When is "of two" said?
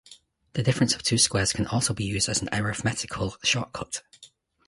0.95-1.19